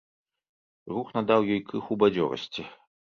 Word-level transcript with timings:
Рух 0.93 1.11
надаў 1.17 1.45
ёй 1.57 1.61
крыху 1.67 1.97
бадзёрасці. 2.05 2.65